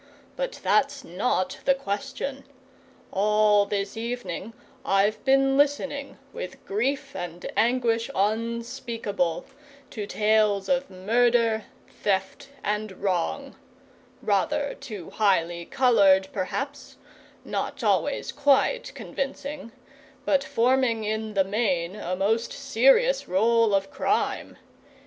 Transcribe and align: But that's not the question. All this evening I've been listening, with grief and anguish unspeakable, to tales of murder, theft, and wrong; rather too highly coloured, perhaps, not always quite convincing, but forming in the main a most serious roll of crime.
But 0.35 0.61
that's 0.63 1.03
not 1.03 1.59
the 1.65 1.75
question. 1.75 2.43
All 3.11 3.67
this 3.67 3.95
evening 3.95 4.53
I've 4.83 5.23
been 5.25 5.57
listening, 5.57 6.17
with 6.33 6.65
grief 6.65 7.15
and 7.15 7.45
anguish 7.55 8.09
unspeakable, 8.15 9.45
to 9.91 10.07
tales 10.07 10.67
of 10.69 10.89
murder, 10.89 11.65
theft, 11.87 12.49
and 12.63 12.93
wrong; 12.93 13.55
rather 14.23 14.73
too 14.73 15.11
highly 15.11 15.65
coloured, 15.65 16.29
perhaps, 16.33 16.97
not 17.45 17.83
always 17.83 18.31
quite 18.31 18.91
convincing, 18.95 19.71
but 20.25 20.43
forming 20.43 21.03
in 21.03 21.35
the 21.35 21.43
main 21.45 21.95
a 21.95 22.15
most 22.15 22.51
serious 22.53 23.27
roll 23.27 23.75
of 23.75 23.91
crime. 23.91 24.57